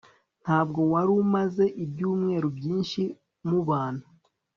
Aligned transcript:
ntabwo 0.43 0.79
wari 0.91 1.11
umaze 1.23 1.65
ibyumweru 1.83 2.47
byinshi 2.57 3.01
mubana 3.47 4.05